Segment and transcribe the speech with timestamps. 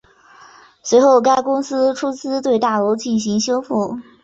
[0.81, 3.99] 随后该公司出资对大楼进行修复。